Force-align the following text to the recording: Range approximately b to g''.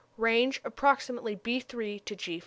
Range 0.17 0.59
approximately 0.65 1.35
b 1.35 1.61
to 1.61 1.75
g''. 2.15 2.39